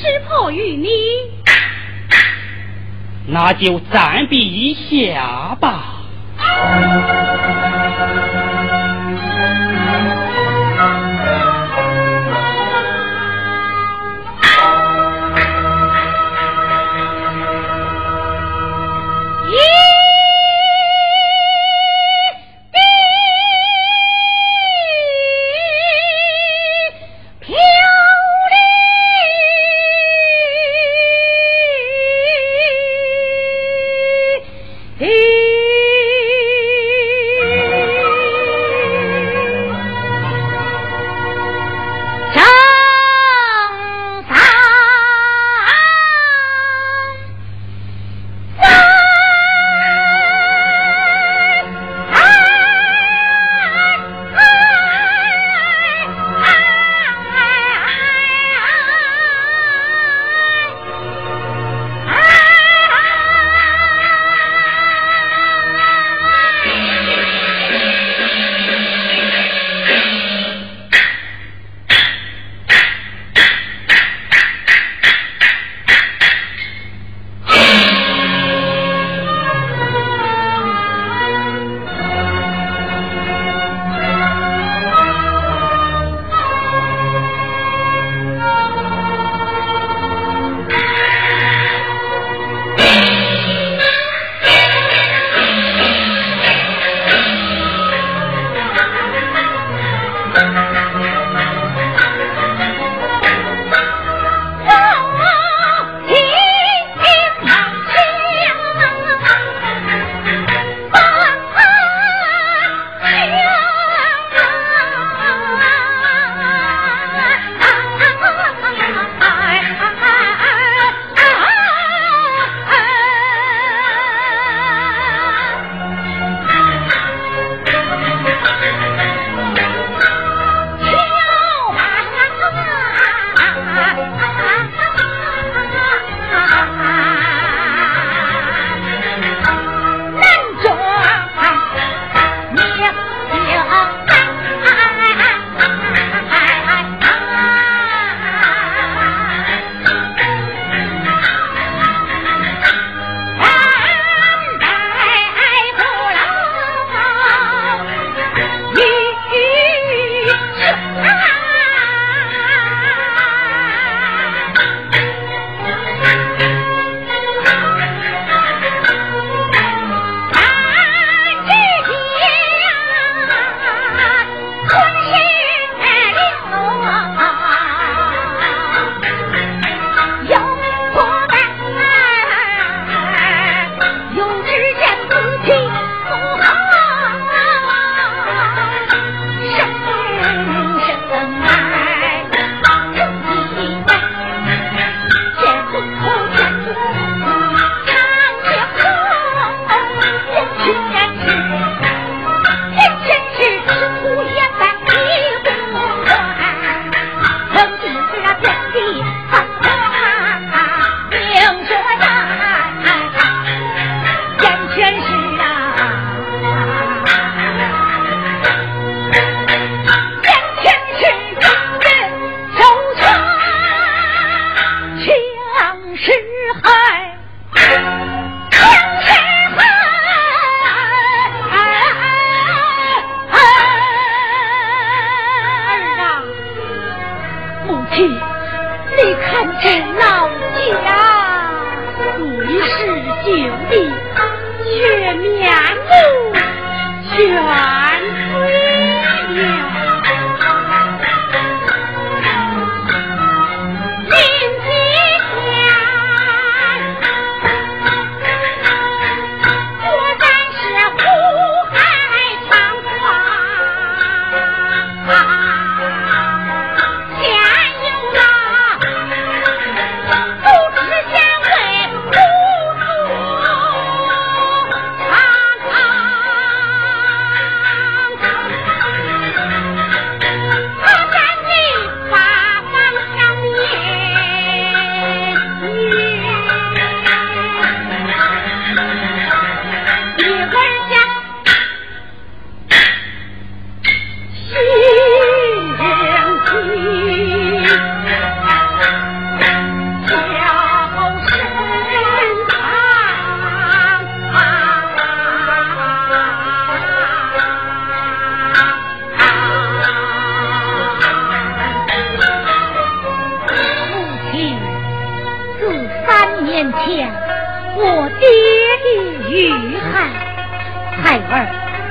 [0.00, 0.88] 吃破玉你
[3.26, 6.04] 那就暂避一下吧。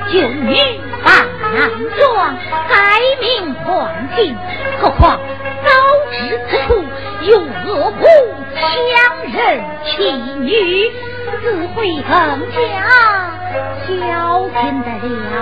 [0.08, 0.56] 儿就女
[1.04, 2.36] 扮男装，
[2.70, 2.76] 改
[3.20, 3.66] 名换
[4.16, 4.36] 姓。
[4.80, 5.20] 何况
[5.64, 5.70] 早
[6.12, 6.84] 知此处
[7.24, 8.06] 有恶妇
[8.56, 8.62] 强
[9.34, 9.38] 人
[9.86, 10.92] 妻女，
[11.44, 12.12] 自会更
[12.52, 12.56] 加
[13.86, 13.90] 小
[14.50, 14.88] 心的
[15.32, 15.36] 了。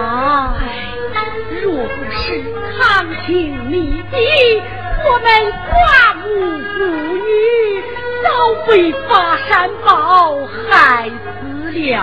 [1.61, 2.43] 若不是
[2.77, 4.61] 康情密地，
[5.05, 5.25] 我们
[5.69, 5.73] 寡
[6.15, 6.23] 母
[6.73, 6.77] 妇
[7.13, 7.23] 女
[8.23, 8.27] 早
[8.67, 10.37] 被发山豹
[10.69, 11.93] 害死了。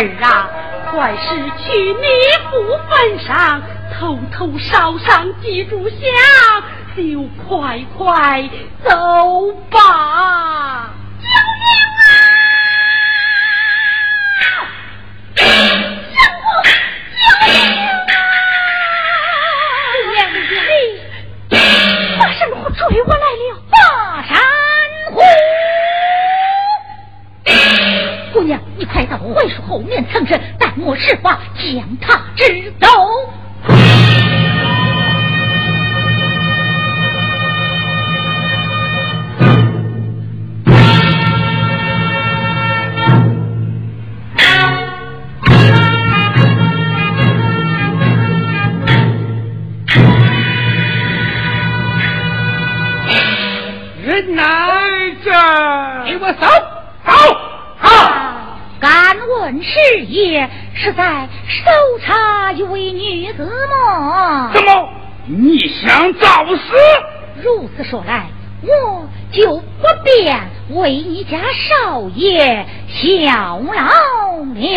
[0.00, 0.48] 儿啊，
[0.90, 2.06] 快失去你
[2.50, 3.62] 父坟上
[3.98, 6.00] 偷偷烧上几炷香，
[6.96, 8.48] 就快快
[8.84, 8.90] 走
[9.70, 10.90] 吧。
[29.32, 32.88] 会说后面藏身，待我施法将他支走。
[59.42, 59.70] 敢问师
[60.06, 61.28] 爷是在
[61.64, 64.52] 搜查一位女子吗？
[64.54, 64.88] 怎么，
[65.26, 66.62] 你想找死？
[67.42, 68.26] 如此说来，
[68.62, 70.40] 我就不便
[70.70, 71.38] 为你家
[71.68, 73.88] 少爷效劳
[74.44, 74.70] 了。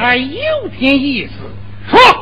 [0.00, 1.32] 哎有点意思，
[1.90, 2.15] 说。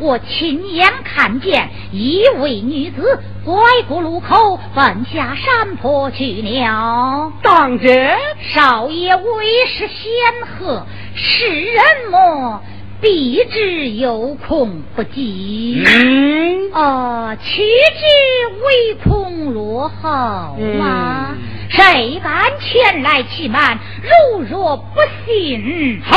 [0.00, 3.54] 我亲眼看见一位女子拐
[3.86, 7.30] 过路口，奔下山坡去了。
[7.42, 8.16] 当真？
[8.52, 9.98] 少爷为师显
[10.46, 12.62] 赫，世人莫
[13.02, 15.82] 避之有恐不及。
[15.86, 16.72] 嗯。
[16.72, 21.36] 哦，取之唯恐落后嘛。
[21.68, 23.78] 谁敢前来欺瞒？
[24.02, 26.16] 如若不信，好。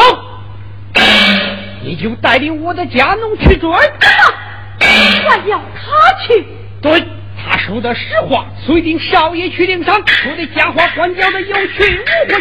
[1.84, 3.76] 你就带领我的家奴去追，我
[5.50, 6.48] 要他去。
[6.82, 7.04] 对，
[7.44, 12.26] 他说的实话，随定少爷去领赏，说的假话，关掉的有去无回。
[12.30, 12.40] 来，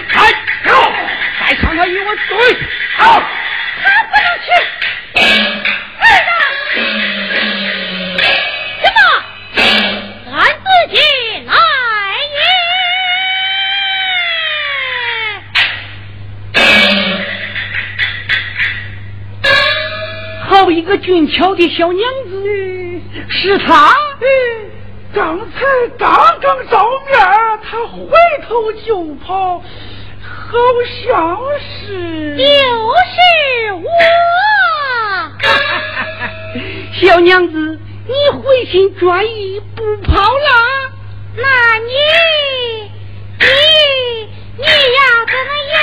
[0.64, 0.72] 走，
[1.40, 2.56] 再看他与我追。
[2.96, 3.20] 好，
[3.82, 4.48] 他不能去。
[5.98, 6.04] 儿
[6.72, 6.78] 子，
[8.80, 8.96] 什么？
[10.32, 10.96] 俺自己
[20.62, 20.64] 来。
[20.64, 23.92] 好一个俊俏的小娘子，是她。
[25.12, 25.60] 刚才
[25.98, 26.08] 刚
[26.40, 27.18] 刚照面，
[27.68, 28.06] 她回
[28.46, 29.64] 头就跑，好
[31.04, 33.90] 像是就是我。
[37.02, 40.92] 小娘子，你回心转意不跑了？
[41.34, 41.42] 那
[41.78, 41.92] 你
[43.40, 43.46] 你
[44.58, 44.68] 你要
[45.26, 45.80] 怎么样？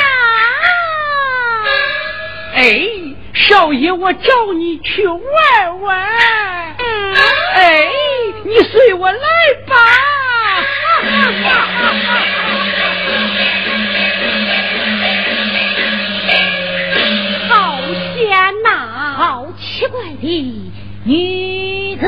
[2.56, 3.09] 哎。
[3.48, 5.98] 少爷，我找你去玩玩。
[7.56, 7.90] 哎，
[8.44, 9.18] 你随我来
[9.66, 9.76] 吧。
[17.50, 17.80] 好
[18.16, 18.30] 险
[18.62, 18.70] 呐！
[19.18, 20.72] 好奇怪的
[21.06, 22.06] 女子。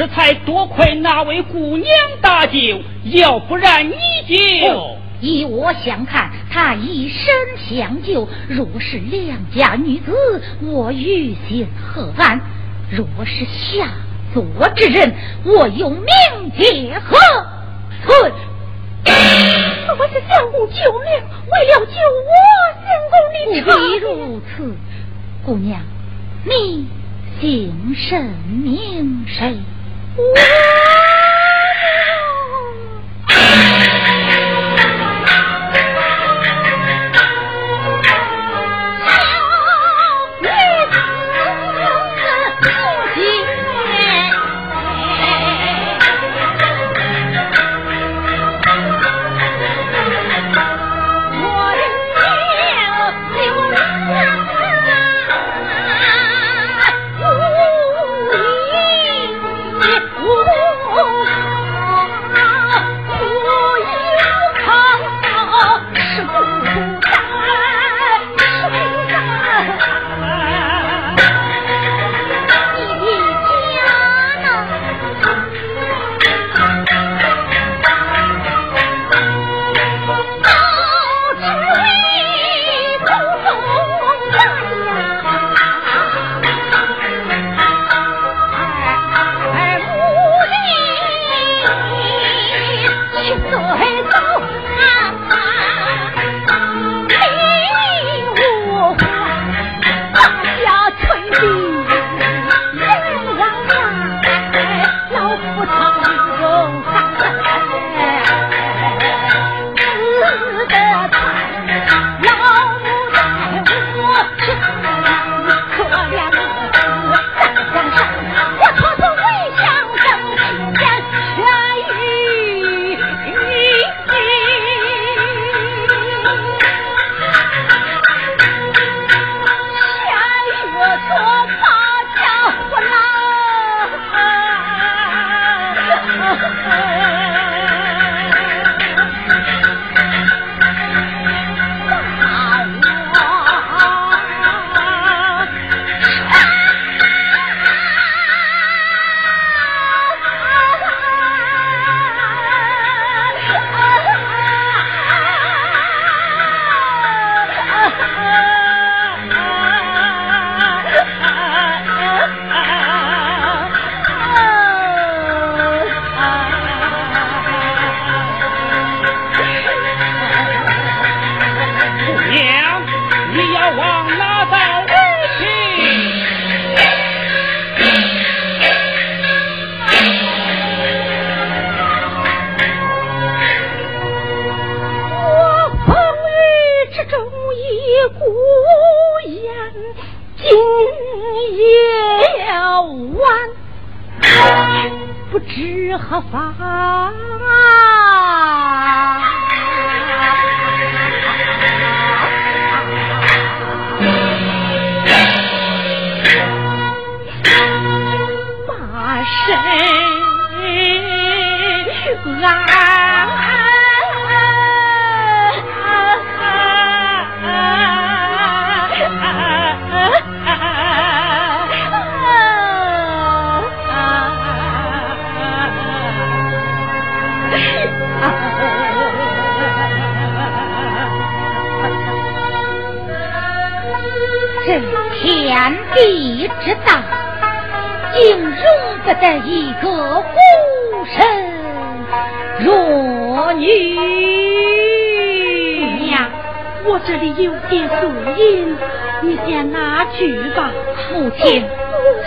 [0.00, 1.86] 这才多亏那位姑娘
[2.22, 3.94] 搭救，要不然你
[4.26, 7.28] 就依我相看，她以身
[7.58, 8.26] 相救。
[8.48, 12.40] 若是良家女子，我于心何安？
[12.90, 13.90] 若是下
[14.32, 14.42] 作
[14.74, 15.14] 之人，
[15.44, 16.06] 我又命
[16.56, 17.18] 结何
[18.02, 18.32] 存？
[19.04, 21.10] 我是相公救命，
[21.44, 21.92] 为了救
[22.24, 22.32] 我，
[22.80, 23.12] 相公
[23.52, 24.74] 你不必如此，
[25.44, 25.78] 姑娘，
[26.46, 26.86] 你
[27.38, 28.24] 姓甚
[28.64, 29.58] 名谁？
[30.18, 30.96] 哇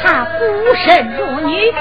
[0.03, 0.43] 他孤
[0.75, 1.73] 身弱女，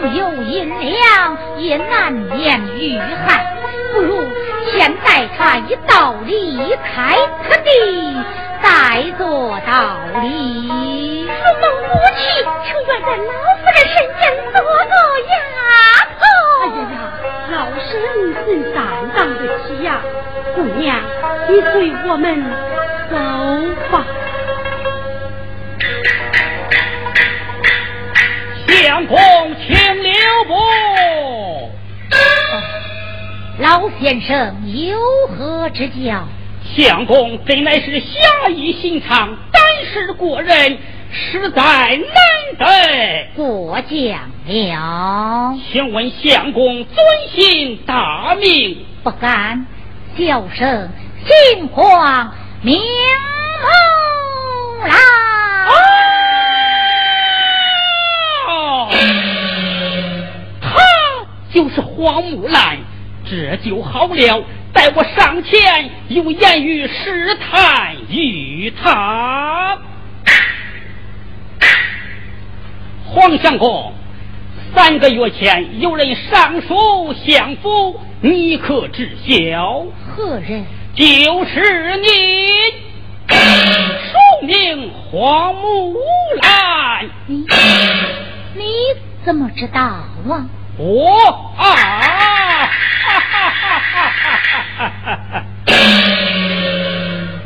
[0.00, 3.54] 纵有银两，也难免遇害。
[3.92, 4.26] 不如
[4.72, 8.16] 先带他一道离开此地，
[8.62, 11.26] 再做道理。
[11.26, 12.20] 如梦无期，
[12.64, 14.20] 求愿在老夫人身边
[14.52, 14.96] 做个
[15.28, 15.36] 丫
[16.18, 16.24] 头。
[16.62, 16.96] 哎呀呀，
[17.52, 17.92] 老身
[18.46, 18.76] 怎担
[19.14, 20.00] 当得起呀？
[20.54, 20.96] 姑娘，
[21.48, 22.26] 你随我们
[23.10, 23.14] 走
[23.92, 23.94] 吧。
[34.20, 36.24] 生有何指教？
[36.76, 40.78] 相公真乃是侠义心肠，胆识过人，
[41.10, 41.98] 实在难
[42.58, 42.66] 得。
[43.34, 45.58] 过奖了。
[45.72, 46.96] 请问相公尊
[47.34, 48.84] 姓大名？
[49.02, 49.66] 不敢。
[50.18, 50.90] 小生
[51.54, 52.86] 姓黄，名木
[54.86, 55.37] 兰。
[61.58, 62.78] 就是黄木兰。
[63.28, 69.76] 这就好了，待我上前用言语试探于他。
[73.06, 73.92] 黄相公，
[74.72, 79.84] 三个月前有人上书相府，你可知晓？
[80.14, 80.64] 何人？
[80.94, 82.06] 就是你，
[83.28, 85.96] 署名黄木
[86.40, 87.04] 兰。
[87.26, 87.44] 你
[88.54, 88.64] 你
[89.24, 90.46] 怎么知道啊？
[90.78, 91.10] 我
[91.56, 91.64] 啊！
[91.64, 94.08] 哈哈哈哈
[94.76, 94.86] 哈
[95.32, 95.44] 哈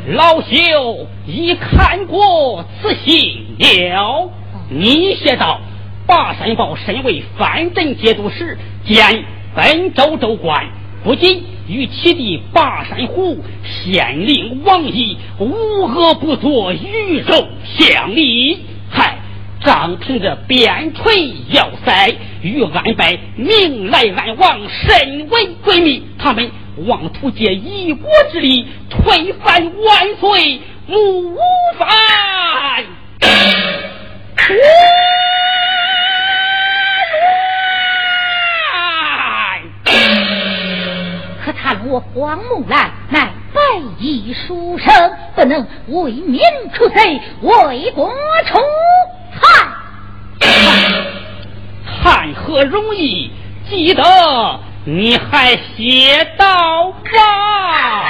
[0.09, 4.29] 老朽已看过此信了。
[4.69, 5.59] 你写道
[6.05, 9.23] ：“霸山豹身为藩镇节度使兼
[9.55, 10.67] 本州州官，
[11.03, 18.63] 不仅与其弟霸山虎县令王毅无恶不作，鱼肉相离，
[19.63, 26.05] 还仗凭着鞭锤要塞，与安白明来暗往，身为闺蜜。
[26.19, 26.51] 他们
[26.85, 31.37] 妄图借一国之力推翻万岁母
[31.77, 31.87] 藩。
[41.45, 43.61] 可叹我黄木兰乃白
[43.99, 46.41] 衣书生，不能为民
[46.73, 48.11] 除贼，为国
[48.45, 48.57] 除
[49.31, 49.41] 害。
[52.03, 53.31] 谈何容易？
[53.69, 54.03] 记得
[54.85, 58.09] 你还写到吧。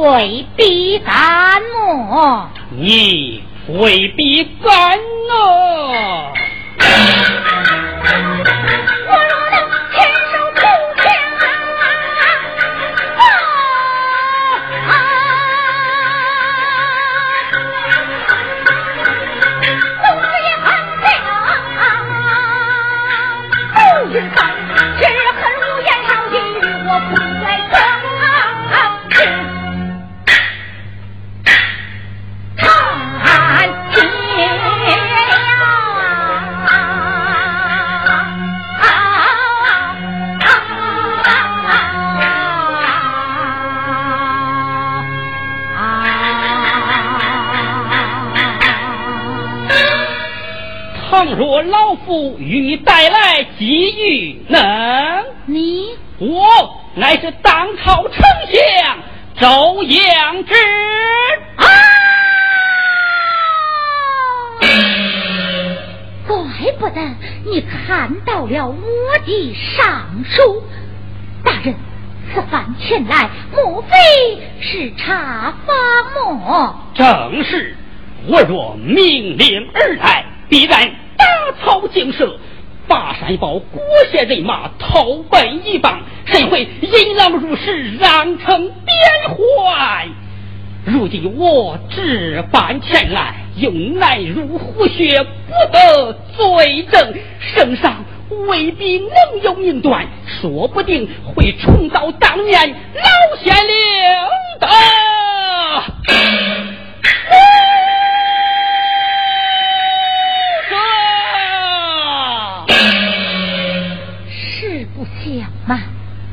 [0.00, 2.48] 未必敢么？
[2.70, 4.98] 你未必敢
[5.30, 6.32] 哦？
[78.70, 80.88] 我命令而来，必然。
[81.16, 81.26] 打
[81.60, 82.38] 草惊蛇，
[82.86, 88.96] 巴山堡国县人马投奔一帮，谁会引狼入室，让成边
[89.28, 90.06] 坏？
[90.84, 95.28] 如今我置办前来，又难入虎穴，不
[95.72, 97.12] 得罪证，
[97.56, 98.04] 圣上
[98.46, 99.10] 未必能
[99.42, 100.06] 有命断，
[100.40, 103.74] 说不定会重蹈当年老县令
[104.60, 104.68] 的。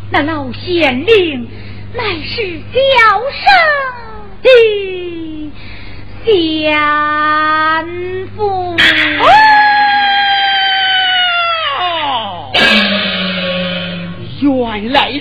[0.10, 1.48] 那老县令
[1.94, 3.48] 乃是小生。
[4.42, 5.52] 的
[6.26, 7.86] 奸
[8.36, 8.76] 夫。
[14.40, 15.20] 原来如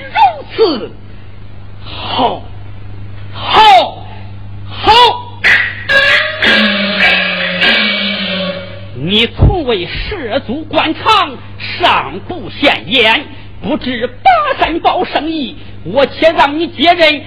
[0.54, 0.90] 此，
[1.82, 2.42] 好，
[3.32, 4.06] 好，
[4.68, 4.92] 好！
[8.96, 13.24] 你从未涉足官场，尚不显眼，
[13.62, 17.22] 不知巴山堡生意，我且让你接任临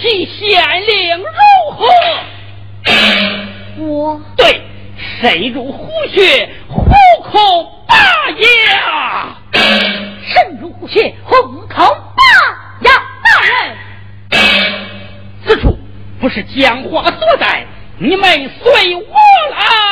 [0.00, 1.24] 溪县令，如
[1.76, 1.86] 何？
[3.78, 4.62] 我对，
[5.20, 6.84] 深入虎穴，虎
[7.22, 7.38] 口
[7.86, 7.96] 拔
[8.30, 9.36] 牙。
[9.52, 11.34] 深入虎穴，虎
[11.68, 12.22] 口拔
[12.80, 12.90] 牙。
[13.24, 13.76] 大人，
[15.46, 15.78] 此处
[16.20, 17.66] 不是讲话所在，
[17.98, 19.02] 你们随我
[19.50, 19.91] 来。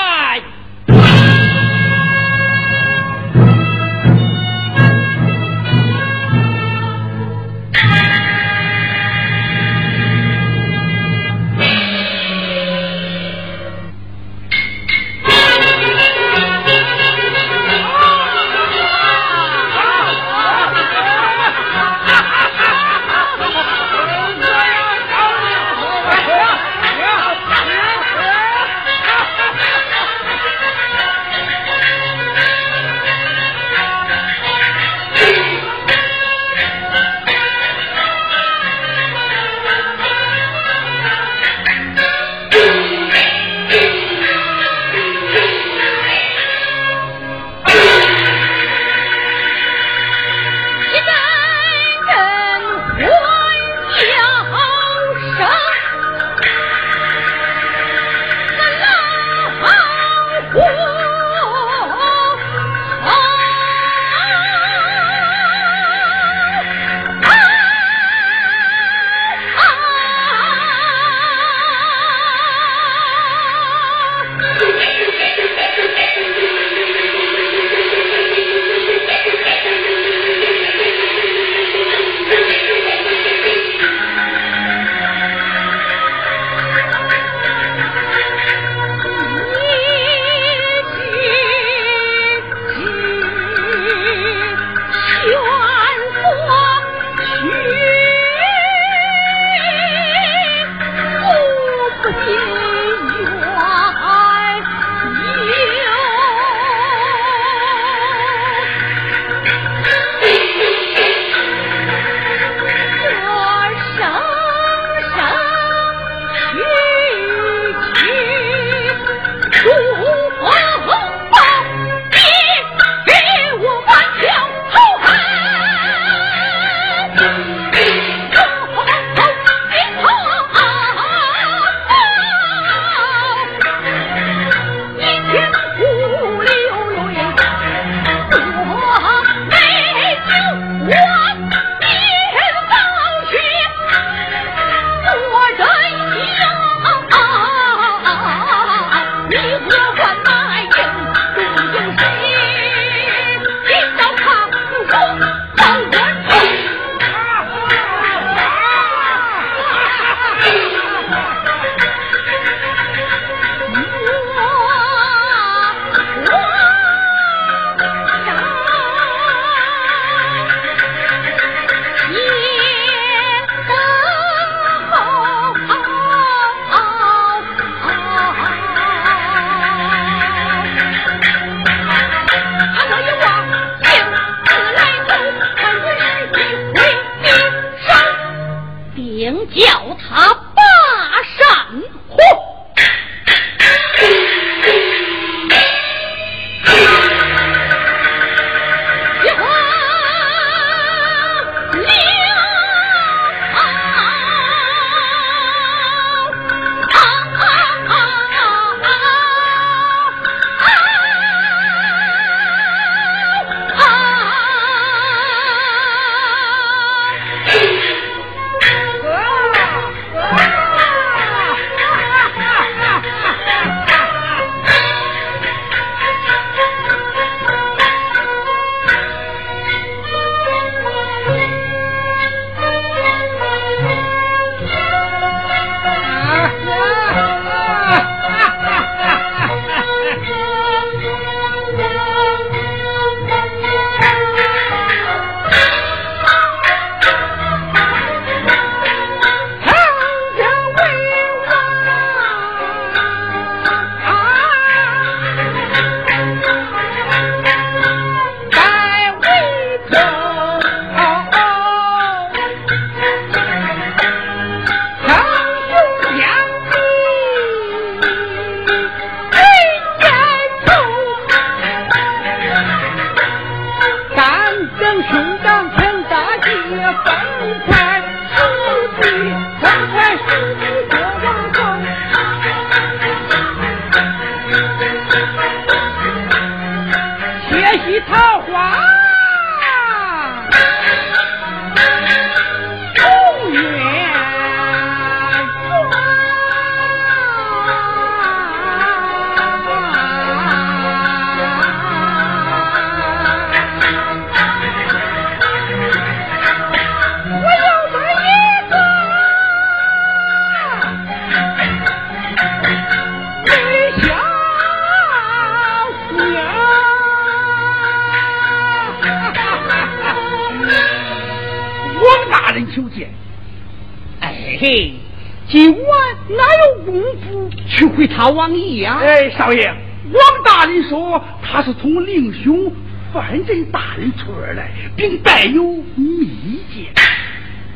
[328.32, 328.98] 王爷啊？
[329.02, 329.66] 哎，少爷，
[330.12, 332.72] 王大人说他是从令兄
[333.12, 335.62] 范镇大人处而来，并带有
[335.96, 336.92] 密件。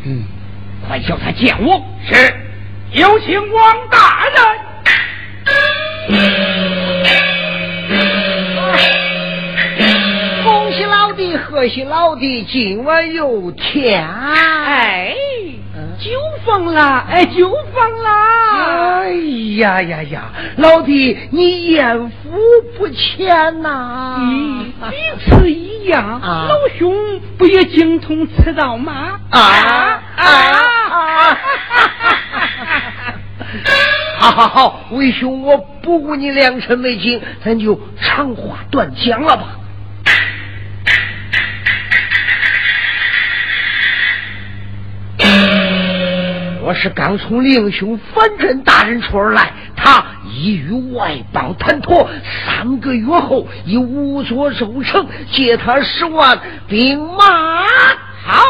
[0.05, 0.23] 嗯，
[0.87, 1.83] 快叫他见我。
[2.07, 2.14] 是，
[2.93, 4.35] 有请王大人。
[10.45, 14.07] 恭喜老弟，贺喜老弟，今晚有天。
[14.09, 15.14] 哎。
[15.97, 16.11] 酒
[16.45, 18.11] 疯了，哎，酒疯了！
[19.01, 19.12] 哎
[19.59, 20.23] 呀呀呀，
[20.57, 22.31] 老弟，你艳福
[22.79, 24.17] 不浅呐！
[24.21, 26.95] 嗯，彼此一样，老兄
[27.37, 29.19] 不也精通此道吗？
[29.31, 31.38] 啊啊啊！
[34.19, 39.59] 好好好，为兄我不顾你良辰美景，咱就长话短讲了吧。
[46.62, 49.63] 我是刚从令兄范镇大人处而来，他
[50.35, 52.11] 已与外邦谈妥，
[52.44, 57.64] 三个月后以五座州城借他十万兵马。
[58.27, 58.42] 好，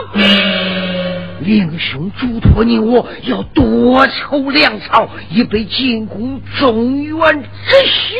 [1.40, 8.14] 令兄嘱托你，我要多筹粮草，以备进攻中原之需。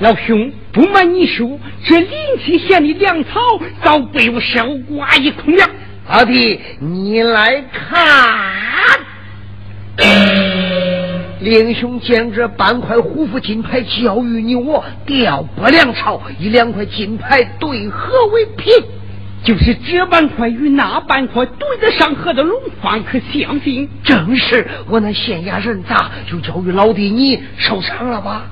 [0.00, 2.10] 老兄，不瞒你说，这临
[2.44, 3.40] 溪县的粮草
[3.82, 5.64] 早被我烧刮一空了。
[6.10, 8.98] 老弟，你来看，
[11.44, 18.72] 令兄将这半块虎符金牌交与你，我调拨粮草，以两块金牌对合为平。
[19.44, 23.86] 就是这半块与那半块对得上合的龙方可相信？
[24.02, 28.46] 正是，我那县衙人咋就交与老弟你收藏了吧？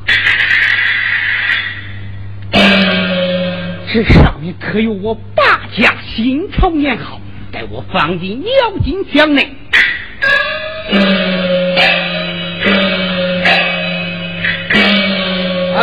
[3.90, 5.42] 这上面可有我八
[5.78, 7.18] 家新朝年号。
[7.50, 8.48] 待我放进鸟
[8.82, 9.56] 金箱内。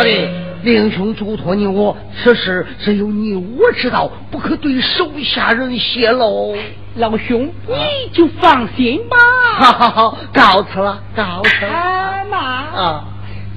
[0.00, 0.28] 阿弟，
[0.62, 6.56] 令兄嘱托你我，此事只有你我知道，不可对手下人泄露。
[6.96, 9.16] 老兄，你就放心吧。
[9.56, 11.66] 好好好，告辞了，告辞。
[11.66, 13.04] 哎妈啊，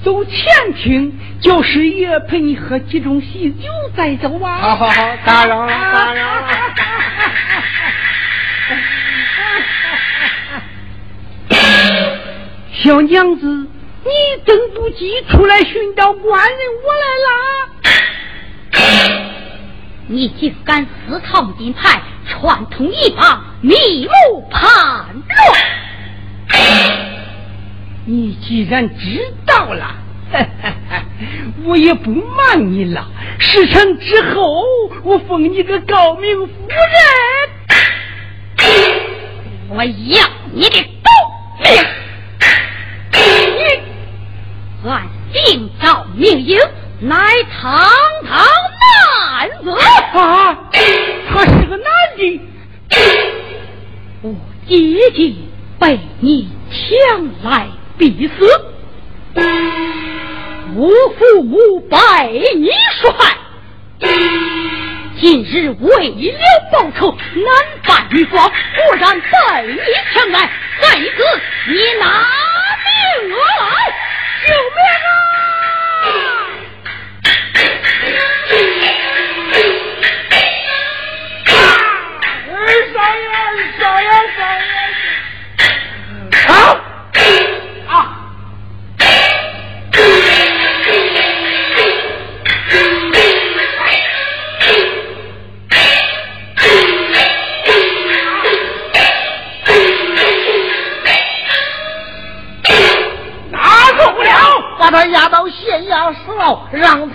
[0.04, 4.58] 走前厅，叫师爷陪你喝几盅喜酒再走啊。
[4.58, 6.48] 好好好，打扰了，打扰了。
[12.84, 13.66] 小娘子，
[14.06, 14.12] 你
[14.46, 17.70] 等不及出来寻找官人，我来啦！
[20.08, 24.12] 你竟敢私藏金牌，串通一帮，密谋
[24.52, 24.62] 叛
[25.16, 26.58] 乱！
[28.06, 29.96] 你既然知道了，
[31.64, 33.08] 我也不瞒你了。
[33.40, 34.62] 事成之后，
[35.04, 37.00] 我封你个高明夫人。
[39.70, 41.10] 我要你的狗
[41.64, 41.66] 命！
[44.84, 46.60] 算定造命营，
[47.00, 47.90] 乃堂
[48.28, 48.46] 堂
[49.40, 49.72] 男子
[50.18, 50.70] 啊！
[51.30, 51.86] 他是个男
[52.18, 52.42] 的，
[54.22, 54.36] 我
[54.68, 55.34] 姐姐
[55.80, 58.34] 被你抢来必死，
[60.76, 62.70] 我父母拜你
[63.02, 63.10] 帅，
[65.20, 66.40] 今日为了
[66.72, 67.46] 报仇，难
[67.86, 69.28] 办预防，果然被
[69.68, 69.80] 你
[70.14, 70.50] 抢来，
[70.82, 71.02] 在此
[71.68, 72.06] 你拿
[72.84, 72.92] 命
[73.32, 73.72] 而来！
[74.46, 74.78] 救命
[75.08, 75.23] 啊！
[83.84, 84.72] 爷，二少爷，少爷！
[86.48, 86.52] 好
[87.88, 87.94] 啊！
[103.52, 103.58] 拿
[103.92, 104.30] 住不了，
[104.80, 107.10] 把他押到县衙死牢，让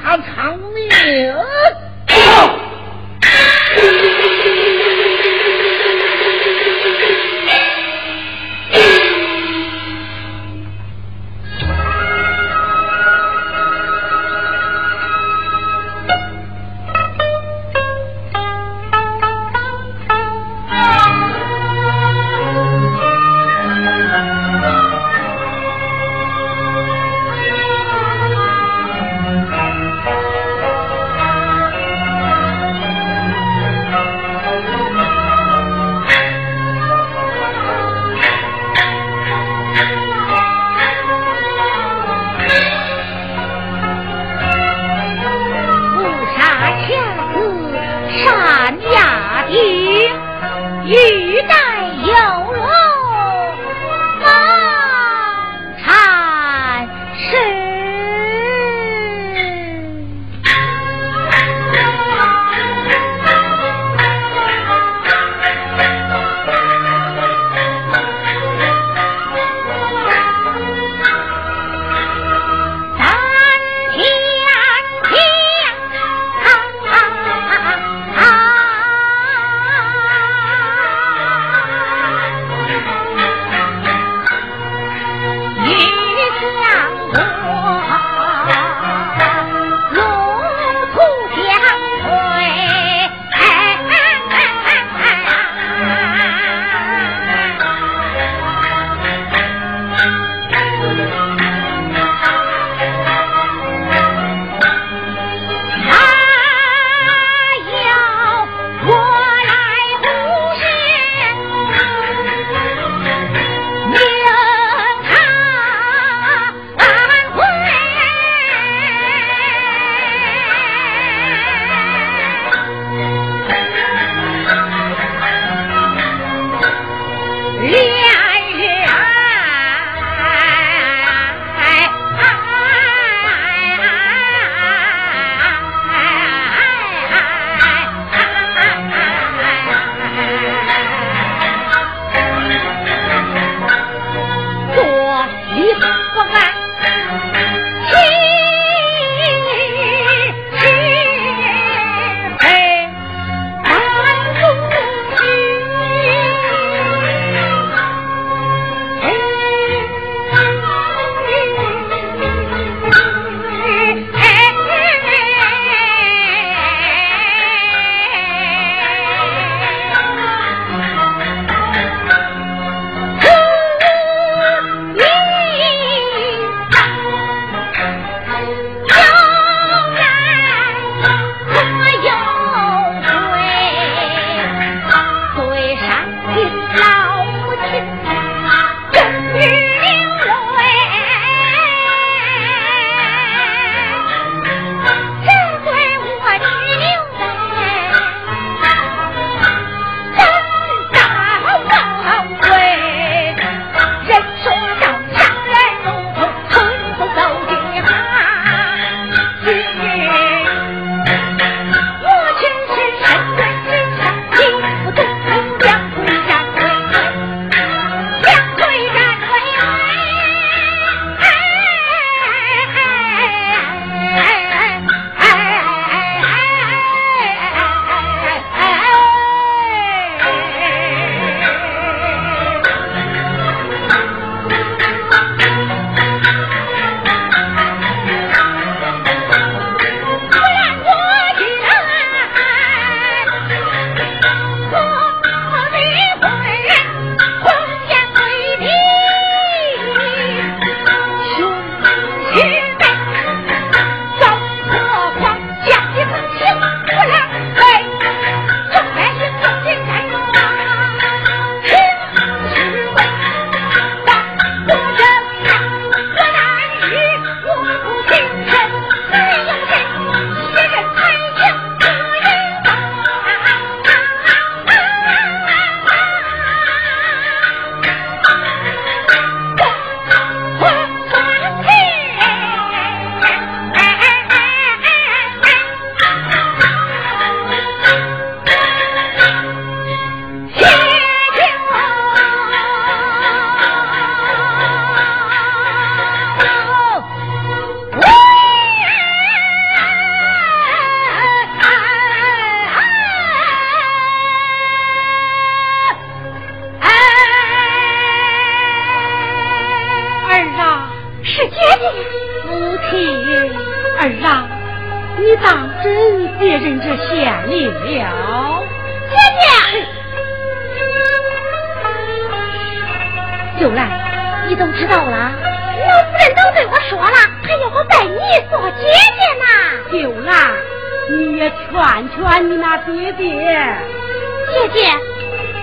[334.51, 334.79] 姐姐，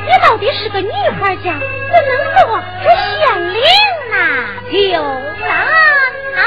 [0.06, 1.60] 你到底是个女孩家，
[1.92, 3.60] 怎能做这县令
[4.12, 4.16] 呢？
[4.92, 5.02] 有
[5.42, 5.50] 难
[6.36, 6.44] 啊！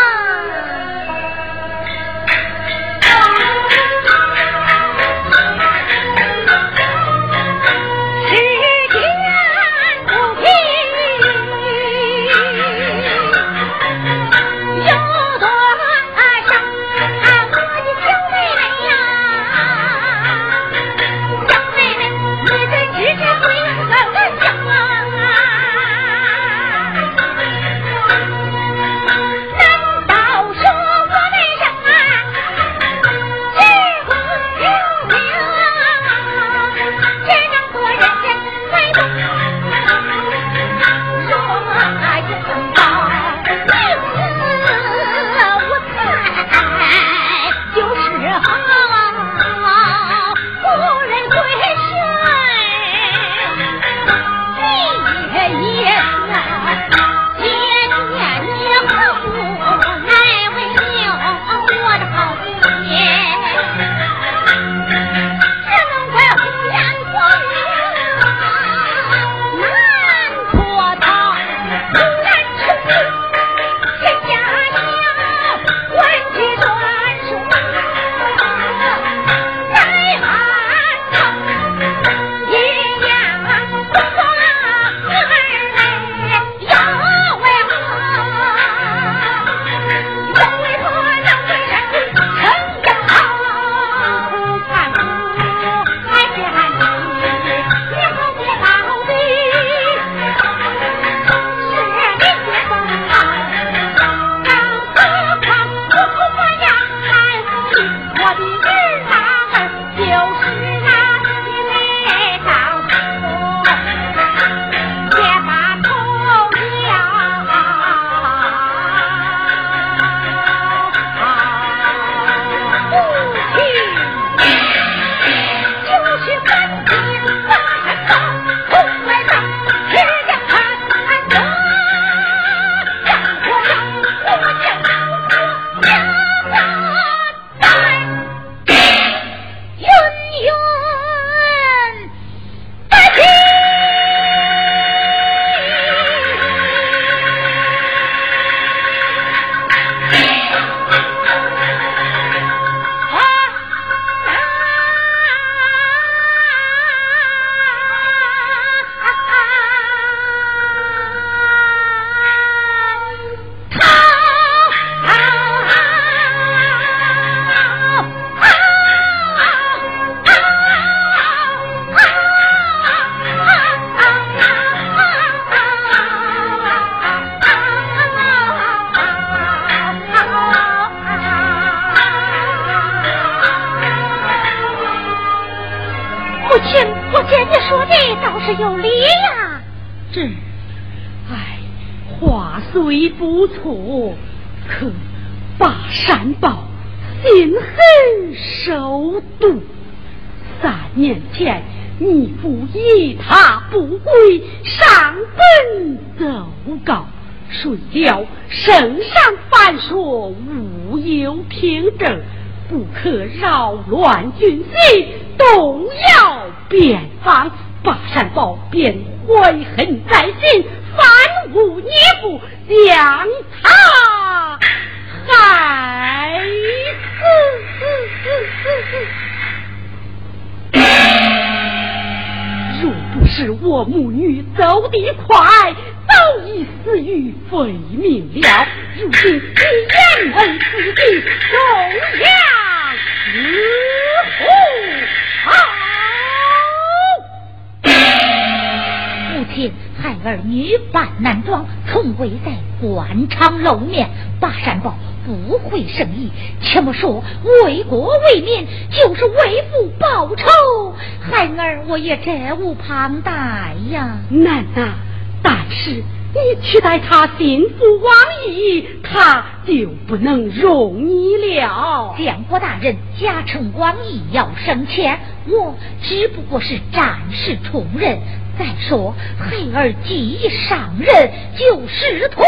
[257.44, 264.18] 为国为民，就是为父报仇，孩儿我也责无旁贷呀。
[264.30, 264.94] 难呐，
[265.42, 265.90] 但是
[266.34, 268.14] 你取代他心腹王
[268.48, 272.14] 义，他就不能容你了。
[272.18, 278.18] 建国大人加称王义要升迁，我只不过是暂时充任。
[278.58, 282.44] 再说，孩儿既已上任，就视同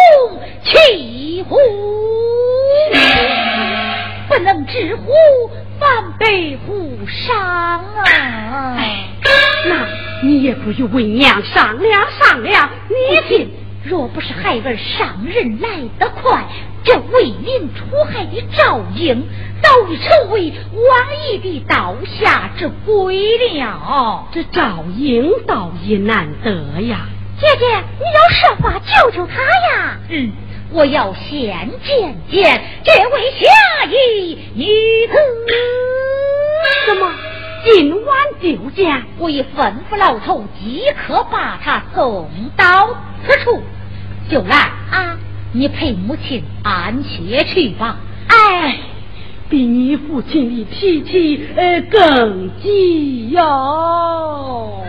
[0.65, 1.57] 弃虎，
[4.31, 5.13] 不能置虎
[5.81, 8.77] 反被误伤啊！
[8.79, 9.09] 哎，
[9.69, 9.89] 那
[10.23, 12.71] 你也不与为娘商量商量？
[12.89, 13.51] 你听，
[13.85, 15.69] 若不是孩儿上任来
[15.99, 16.45] 得快，
[16.85, 19.27] 这为民除害的赵英。
[19.63, 24.29] 早已成为王爷的刀下之鬼了。
[24.33, 27.01] 这赵英倒也难得呀！
[27.37, 27.67] 姐姐，
[27.99, 29.99] 你要设法救救他呀！
[30.09, 30.31] 嗯，
[30.73, 34.65] 我要先见见这位侠义女
[35.07, 35.13] 子。
[36.87, 37.13] 什么？
[37.65, 39.03] 今晚就见？
[39.19, 42.97] 我已吩咐老头，即刻把他送到
[43.27, 43.63] 此处。
[44.31, 45.19] 秀兰啊，
[45.53, 47.99] 你陪母亲安歇去吧。
[48.29, 48.79] 哎。
[49.49, 54.85] 比你父亲的脾气呃更急哟。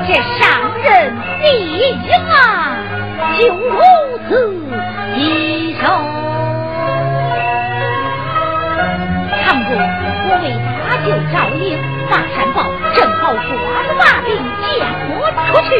[0.00, 1.46] 这上任第
[1.78, 1.80] 一
[2.12, 2.76] 啊
[3.38, 3.80] 就如
[4.28, 4.30] 此
[5.16, 5.82] 一生
[9.42, 9.70] 倘若
[10.28, 10.44] 我为
[10.84, 11.64] 他救赵英
[12.10, 12.56] 发山报
[12.94, 14.28] 正好抓住把病
[14.60, 14.76] 将
[15.08, 15.70] 我出去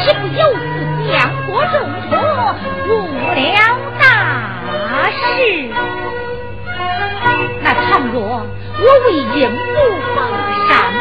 [0.00, 0.66] 岂不由此
[1.12, 1.12] 将
[1.48, 1.76] 我重
[2.08, 2.10] 托
[2.88, 2.90] 无
[3.34, 3.58] 了
[4.00, 4.02] 大
[5.10, 5.18] 事
[7.62, 8.16] 那倘若
[8.80, 9.76] 我为英不
[10.16, 10.18] 报
[10.68, 10.97] 上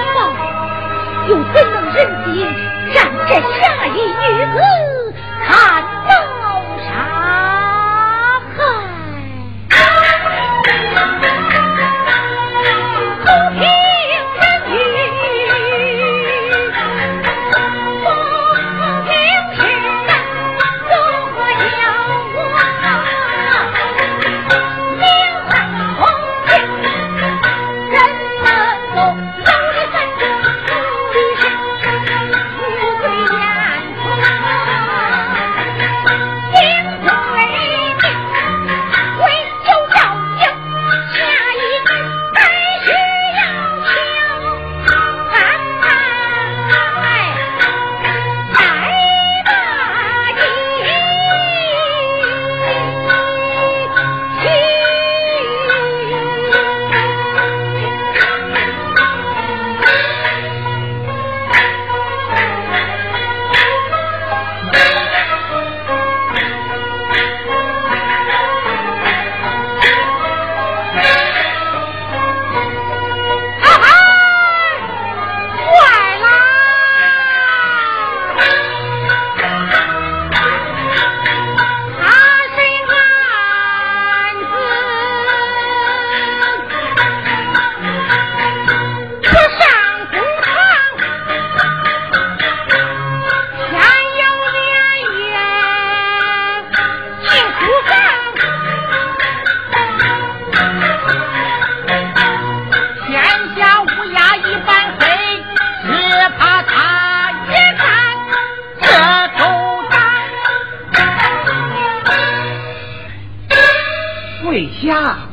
[1.27, 2.47] 又怎能忍心
[2.93, 5.13] 让这下一女子
[5.45, 5.83] 看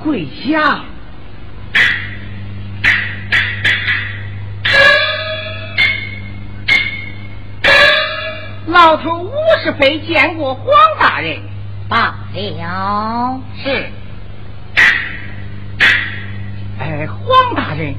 [0.04, 0.84] 对象。
[8.66, 9.32] 老头五
[9.62, 10.66] 十岁见过黄
[11.00, 11.40] 大人，
[11.88, 13.40] 罢了。
[13.62, 13.86] 是。
[16.78, 17.94] 哎，黄大人，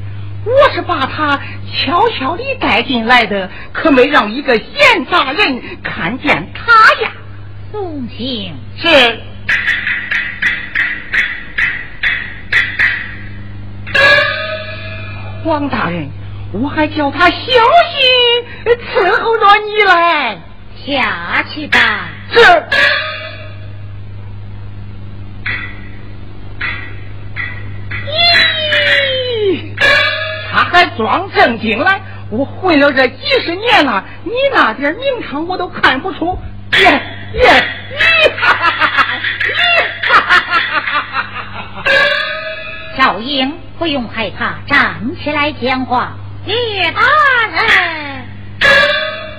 [0.45, 1.39] 我是把他
[1.73, 7.11] 悄悄地带进来的，可没让一个闲杂人看见他呀。
[7.71, 9.19] 送行是。
[15.45, 16.09] 黄大人，
[16.51, 17.45] 我还叫他小心
[18.65, 20.39] 伺候着你来。
[20.83, 22.09] 下去吧。
[22.31, 22.39] 是。
[28.07, 29.75] 咦，
[30.51, 32.01] 他还装正经来？
[32.31, 33.15] 我混了这几
[33.45, 36.35] 十年了，你那点名堂我都看不出。
[36.79, 36.89] 耶
[37.33, 37.97] 耶，你
[38.41, 39.03] 哈哈哈哈！
[39.03, 39.19] 哈！
[39.45, 39.51] 你
[40.09, 41.21] 哈哈哈哈
[41.83, 42.24] 哈！
[42.97, 46.13] 赵英，不用害怕，站起来讲话。
[46.45, 47.01] 叶大
[47.51, 48.25] 人。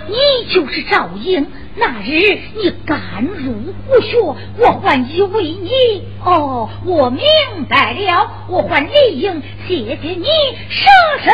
[0.09, 3.55] 你就是赵英，那日你敢入
[3.89, 4.19] 虎穴，
[4.59, 7.25] 我还以为你哦，我明
[7.69, 10.27] 白了，我还理应谢谢你
[10.69, 10.87] 舍
[11.25, 11.33] 身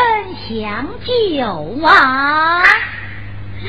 [0.49, 2.63] 相救啊！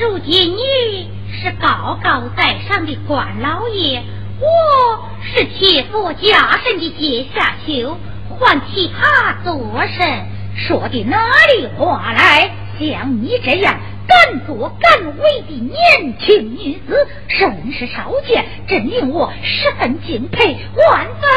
[0.00, 1.10] 如今你
[1.42, 4.02] 是高高在上的官老爷，
[4.40, 7.98] 我是替佛家身的阶下囚，
[8.38, 10.26] 还替他做甚？
[10.56, 11.18] 说的哪
[11.56, 12.50] 里话来？
[12.78, 13.78] 像你这样。
[14.06, 21.30] 敢作敢为的年轻女子甚是少见，真令我十分敬佩，万分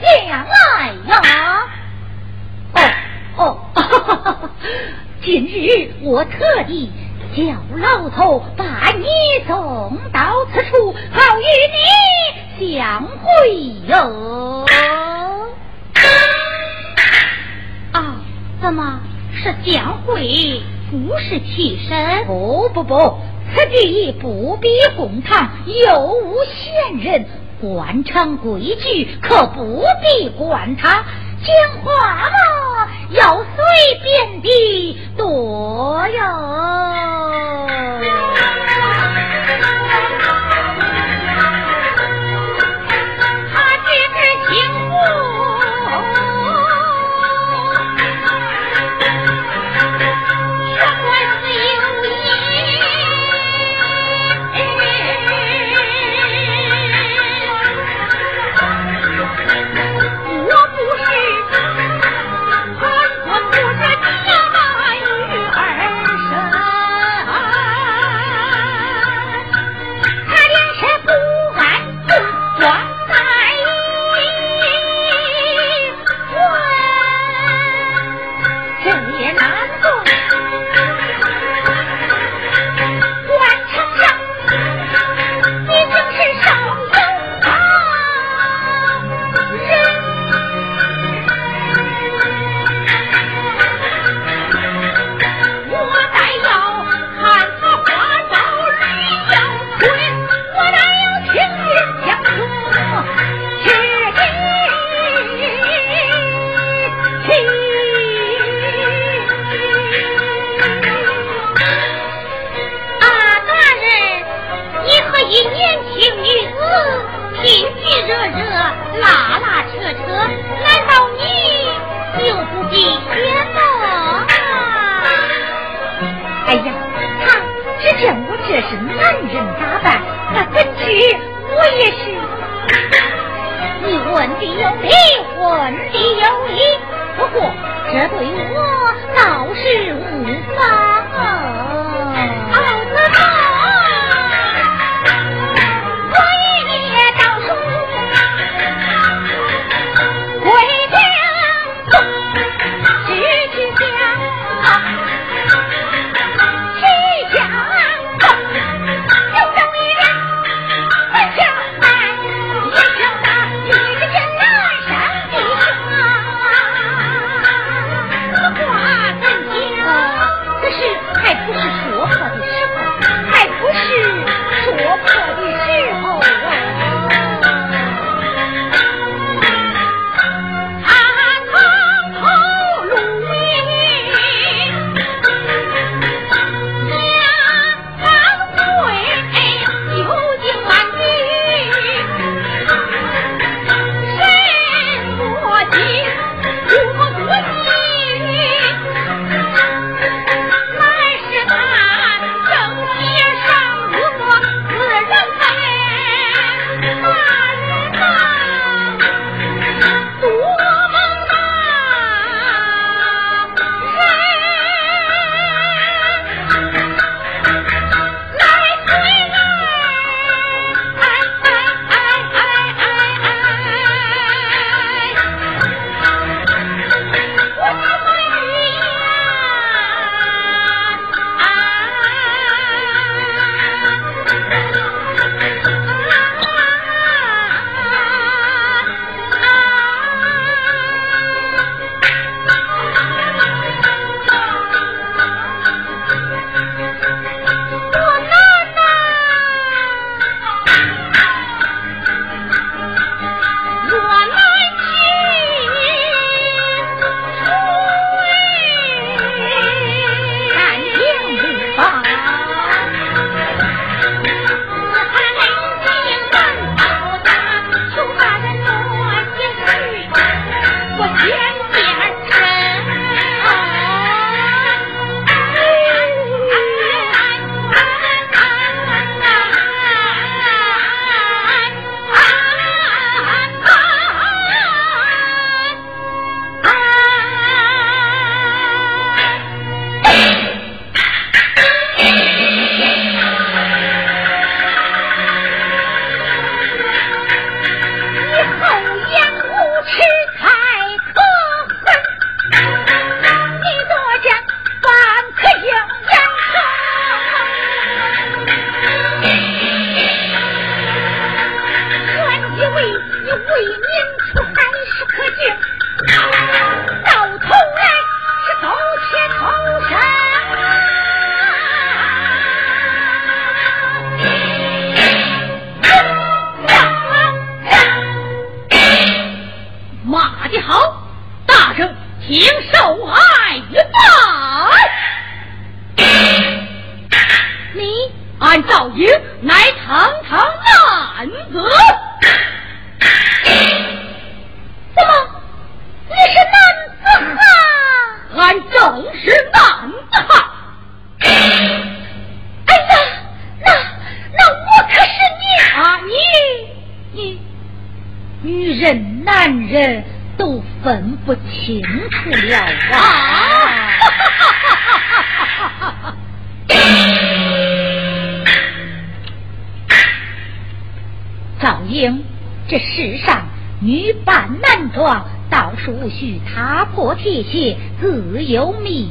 [0.00, 1.66] 怜爱呀！
[3.36, 4.50] 哦哦，
[5.22, 6.90] 今日我特地
[7.36, 7.42] 叫
[7.76, 9.04] 老头把你
[9.46, 11.44] 送到此处，好与
[12.64, 13.50] 你相会
[13.86, 14.64] 哟。
[18.64, 18.98] 怎么
[19.34, 20.62] 是将会？
[20.90, 23.18] 不是替身，不不不，
[23.52, 27.26] 此地不必公堂，又无闲人，
[27.60, 31.04] 官场规矩可不必管他。
[31.42, 37.13] 讲话嘛，要随便的多哟。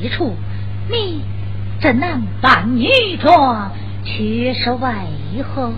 [0.03, 0.35] 一处，
[0.91, 1.21] 你
[1.79, 3.71] 这男扮女装，
[4.03, 5.71] 却是为何？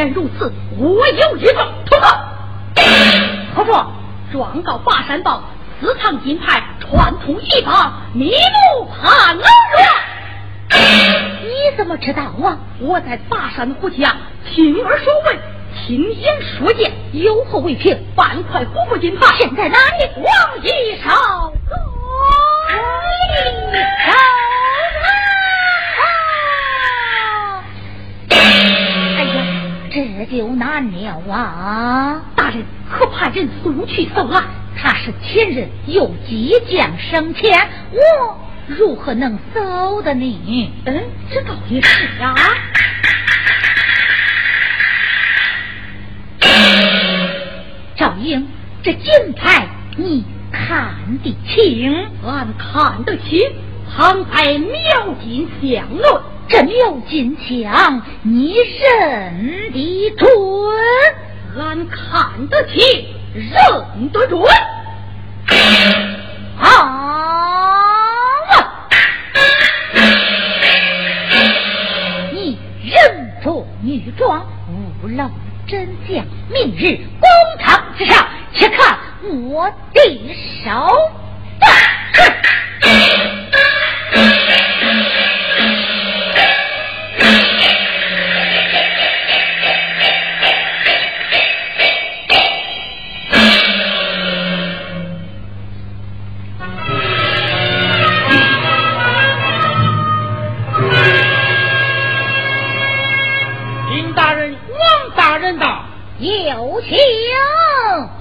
[0.00, 2.08] 然如此，我有一个突破。
[3.54, 3.86] 婆婆，
[4.32, 5.42] 状告霸山豹
[5.78, 9.46] 私藏金牌，串通一方，密谋叛乱。
[11.42, 12.56] 你怎么知道啊？
[12.80, 14.16] 我在霸山虎下
[14.48, 15.38] 听耳所闻，
[15.76, 17.94] 亲眼所见，有何为凭？
[18.16, 20.08] 半块虎符金牌现在哪里？
[20.16, 20.24] 王
[20.62, 21.52] 一少。
[22.70, 22.78] 哎
[30.20, 32.20] 这就难了啊！
[32.36, 34.42] 大人可派人速去搜来。
[34.76, 37.58] 他是前人，又即将升迁，
[37.90, 40.72] 我如何能搜的你？
[40.84, 42.34] 嗯，这倒也是啊。
[47.96, 48.46] 赵英，
[48.82, 49.66] 这金牌
[49.96, 52.10] 你看得清？
[52.26, 53.40] 俺看得清，
[53.90, 56.22] 旁派妙金相论。
[56.50, 60.28] 这苗金枪你认得准？
[61.56, 64.42] 俺看得清，认得准。
[66.56, 66.68] 好，
[72.32, 75.30] 你任着女装，勿露
[75.68, 76.24] 真相。
[76.52, 77.28] 明日公
[77.64, 78.98] 堂之上，且看
[79.52, 80.34] 我的
[80.64, 80.70] 手
[106.82, 106.96] 请。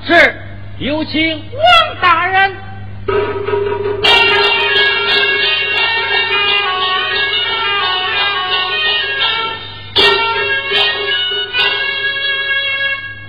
[0.05, 0.35] 是
[0.79, 2.55] 有请王大人。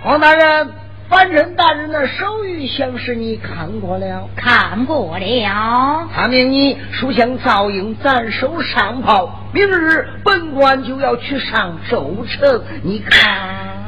[0.03, 0.73] 王大人，
[1.09, 6.09] 凡人大人的手谕像是你看过了，看过了。
[6.13, 12.63] 他命你书香赵英暂收上袍，明日本官就要去上州城。
[12.83, 13.80] 你看，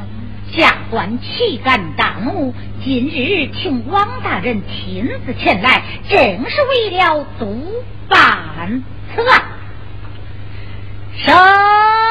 [0.55, 2.53] 下官岂敢大怒？
[2.83, 8.83] 今日请王大人亲自前来，正是为了督办
[9.15, 9.41] 此案。
[11.25, 12.02] 上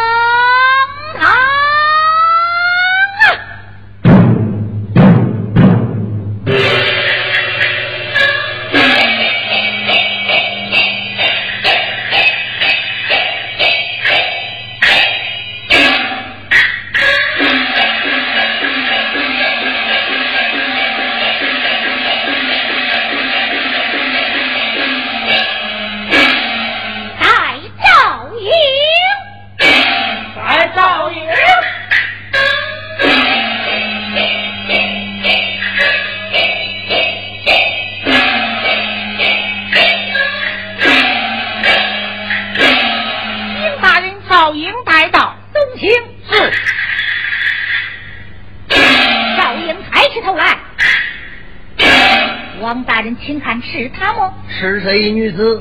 [55.35, 55.61] 是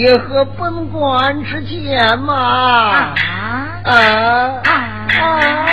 [0.00, 2.34] 也和本官之见嘛。
[2.34, 3.14] 啊
[3.84, 3.92] 啊
[4.64, 4.72] 啊
[5.20, 5.66] 啊！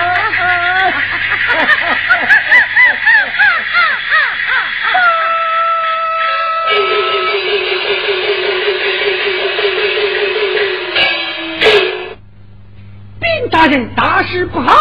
[13.22, 14.74] 丁大人大事不好，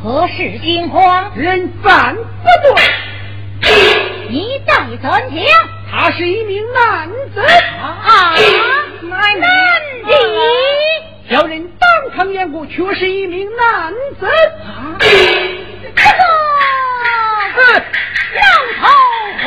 [0.00, 1.28] 何事惊慌？
[1.34, 2.22] 人犯不
[2.76, 3.68] 对，
[4.28, 5.20] 你再怎讲？
[5.90, 7.40] 他是一名男子，
[7.80, 8.71] 啊，男
[9.34, 9.40] 男
[10.04, 10.10] 的，
[11.30, 14.26] 小人当场验过，却是一名男子。
[14.26, 15.06] 啊这
[15.90, 16.02] 个
[18.34, 18.42] 摇
[18.80, 18.90] 头
[19.32, 19.42] 何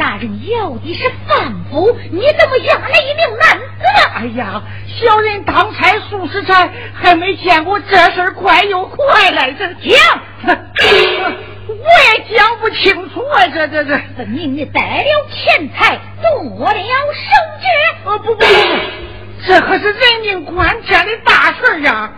[0.00, 0.16] 来？
[0.20, 4.00] 人要的是范夫，你怎么押了一名男子呢？
[4.14, 9.66] 哎呀，小人当差数十载，还没见过这事快又快来着。
[9.74, 10.22] 讲，
[11.84, 16.30] 我也讲不清楚啊，这这这，分明你得了钱财，做
[16.72, 16.80] 了手
[17.60, 17.66] 指。
[18.06, 18.44] 呃，不不不不，
[19.46, 22.10] 这可是人命关天的大事呀！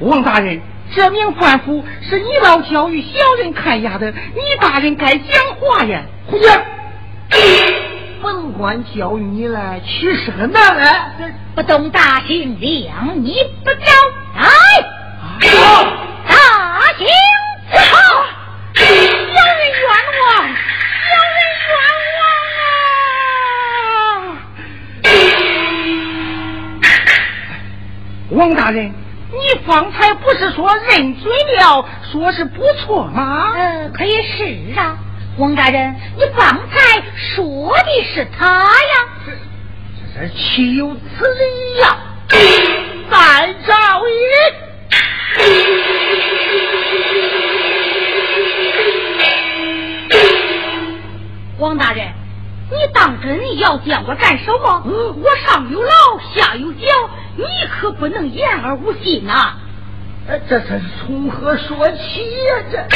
[0.00, 0.60] 王大人。
[0.94, 6.02] 这名官府是你老教育小人看押的，你大人该讲话呀！
[6.26, 6.62] 胡讲！
[8.22, 11.34] 本官教育你了，岂是个难人？
[11.54, 13.86] 不懂大刑量，你不招
[28.42, 28.92] 王大人。
[29.30, 31.30] 你方才不是说认罪
[31.60, 33.52] 了，说是不错吗？
[33.54, 34.44] 呃，可也是
[34.76, 34.98] 啊，
[35.38, 38.68] 王大人，你方才说的是他呀？
[39.24, 39.32] 这
[40.26, 41.96] 这岂有此理呀！
[43.10, 43.74] 再找
[44.08, 44.10] 一。
[51.58, 52.08] 王大人，
[52.70, 54.82] 你当真要见我斩首吗？
[54.84, 55.90] 我上有老，
[56.34, 57.10] 下有小。
[57.36, 59.54] 你可不能言而无信呐！
[60.28, 62.62] 这这是从何说起呀？
[62.70, 62.86] 这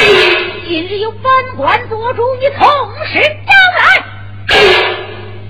[0.68, 1.22] 今日有本
[1.56, 2.66] 官做主，你从
[3.06, 4.96] 实招来。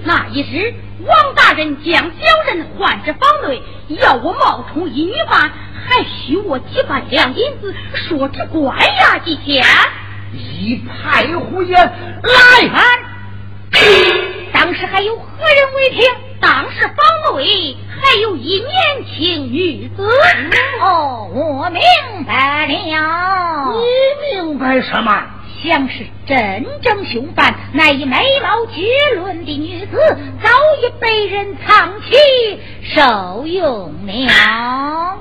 [0.04, 0.72] 那一日，
[1.04, 5.50] 王大人将小人唤至房内，要我冒充一女犯，
[5.86, 9.64] 还许我几百两银子，说只关押几天。
[10.32, 11.76] 一派胡言！
[12.22, 12.68] 来！
[14.52, 16.02] 当时还有何人为听？
[16.40, 17.76] 当时房内。
[17.98, 18.68] 还有一年
[19.06, 20.06] 轻女子
[20.82, 21.80] 哦，我明
[22.26, 23.72] 白了。
[23.72, 23.78] 你
[24.44, 25.22] 明白什么？
[25.64, 28.82] 像是真正凶犯，那一美貌绝
[29.16, 29.96] 伦的女子，
[30.42, 30.48] 早
[30.82, 32.60] 已被人藏起
[32.94, 35.16] 受用了。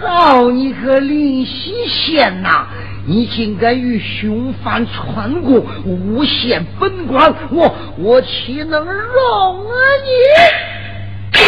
[0.00, 2.66] 好你个林西县呐！
[3.08, 11.40] 你竟敢与凶犯串供，诬陷本官，我我岂能容啊你？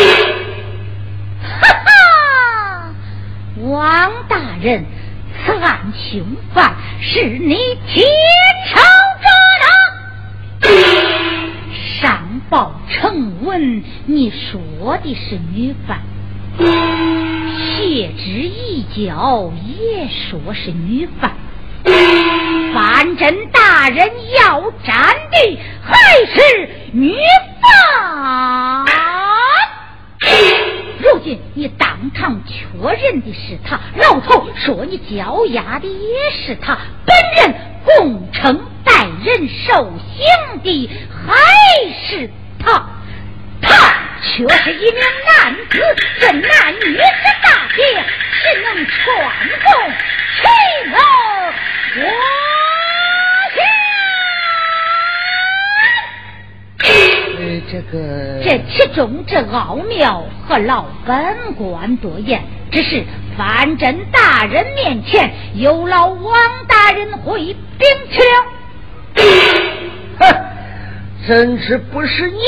[1.43, 2.95] 哈哈，
[3.61, 4.87] 王大人，
[5.45, 7.55] 此案凶犯是你
[7.87, 8.05] 亲
[8.67, 8.81] 手
[9.21, 9.29] 做
[9.61, 10.73] 的。
[12.01, 15.99] 上报呈文，你说的是女犯；
[16.57, 21.33] 谢之一交，也说是女犯。
[22.75, 25.97] 反正大人要斩的还
[26.35, 27.17] 是女
[27.61, 28.85] 犯。
[31.03, 32.55] 如今你当堂确
[32.95, 36.77] 认的是他，老头说你交押的也是他，
[37.07, 37.55] 本人
[37.85, 41.35] 供称带人受刑的还
[42.07, 42.87] 是，他
[44.23, 45.79] 却是一名男子，
[46.21, 47.01] 这男女之
[47.43, 47.85] 大别，
[48.33, 48.97] 谁能传
[49.65, 49.69] 供？
[50.37, 50.43] 岂
[50.91, 50.95] 能
[52.05, 52.11] 我？
[57.71, 62.43] 这个，这其中之奥妙，和老本官多言。
[62.73, 63.05] 只是
[63.37, 68.45] 范真大人面前，有劳王大人回禀去了。
[70.19, 70.23] 哼，
[71.27, 72.41] 真是不是你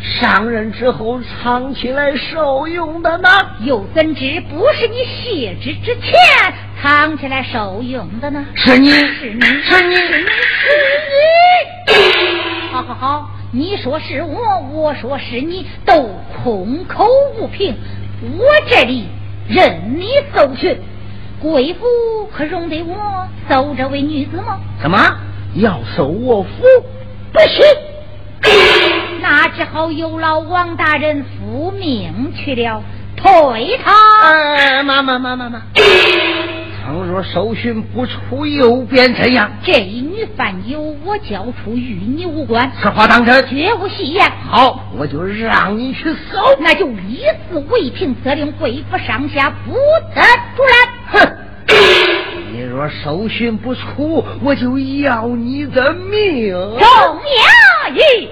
[0.00, 3.28] 上任之后藏起来受用的呢？
[3.64, 6.14] 又怎知不是你卸职之前
[6.80, 8.44] 藏起来受用的呢？
[8.54, 10.06] 是你，是你，是你，是
[11.88, 11.98] 你。
[12.70, 13.30] 好好好。
[13.50, 16.10] 你说是我，我说是你，都
[16.44, 17.06] 空口
[17.40, 17.74] 无凭。
[18.38, 19.06] 我这里
[19.48, 20.78] 任你搜寻，
[21.40, 21.86] 贵府
[22.30, 24.60] 可容得我搜这位女子吗？
[24.82, 24.98] 怎么
[25.54, 26.48] 要搜我府？
[27.32, 27.58] 不行，
[29.20, 32.82] 那只好有劳王大人复命去了，
[33.16, 33.92] 退他。
[34.22, 35.62] 哎，妈妈妈妈妈。
[36.84, 39.50] 倘若搜寻不出，又变怎样？
[39.62, 42.70] 这一女犯由我交出，与你无关。
[42.80, 43.46] 此话当真？
[43.46, 44.24] 绝无戏言。
[44.48, 46.38] 好，我就让你去搜。
[46.60, 49.74] 那就以此为凭，责令贵府上下不
[50.14, 50.22] 得
[50.56, 50.74] 出来。
[51.12, 51.36] 哼！
[52.50, 56.50] 你若搜寻不出，我就要你的命。
[56.50, 58.28] 钟衙役，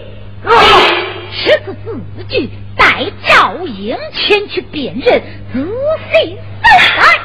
[1.47, 5.65] 这是字据，带赵英前去辨认，仔
[6.13, 6.69] 细搜
[6.99, 7.16] 来。